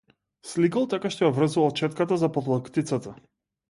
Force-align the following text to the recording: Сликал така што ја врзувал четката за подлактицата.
Сликал 0.51 0.87
така 0.95 1.13
што 1.17 1.25
ја 1.25 1.31
врзувал 1.37 1.79
четката 1.83 2.21
за 2.25 2.35
подлактицата. 2.39 3.19